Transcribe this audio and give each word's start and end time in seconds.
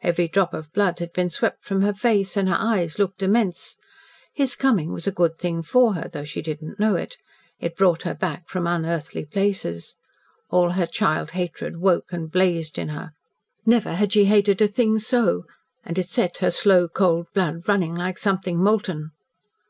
Every 0.00 0.28
drop 0.28 0.54
of 0.54 0.72
blood 0.72 0.98
had 1.00 1.12
been 1.12 1.28
swept 1.28 1.62
from 1.62 1.82
her 1.82 1.92
face, 1.92 2.38
and 2.38 2.48
her 2.48 2.56
eyes 2.58 2.98
looked 2.98 3.22
immense. 3.22 3.76
His 4.32 4.56
coming 4.56 4.92
was 4.94 5.06
a 5.06 5.12
good 5.12 5.36
thing 5.36 5.62
for 5.62 5.92
her, 5.92 6.08
though 6.10 6.24
she 6.24 6.40
did 6.40 6.62
not 6.62 6.78
know 6.80 6.94
it. 6.94 7.18
It 7.60 7.76
brought 7.76 8.04
her 8.04 8.14
back 8.14 8.48
from 8.48 8.66
unearthly 8.66 9.26
places. 9.26 9.94
All 10.48 10.70
her 10.70 10.86
child 10.86 11.32
hatred 11.32 11.76
woke 11.76 12.12
and 12.14 12.30
blazed 12.32 12.78
in 12.78 12.88
her. 12.88 13.12
Never 13.66 13.92
had 13.96 14.14
she 14.14 14.24
hated 14.24 14.62
a 14.62 14.68
thing 14.68 14.98
so, 15.00 15.44
and 15.84 15.98
it 15.98 16.08
set 16.08 16.38
her 16.38 16.50
slow, 16.50 16.88
cold 16.88 17.26
blood 17.34 17.68
running 17.68 17.94
like 17.94 18.16
something 18.16 18.56
molten. 18.56 19.10